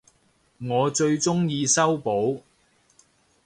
[0.57, 2.41] 我最鍾意修補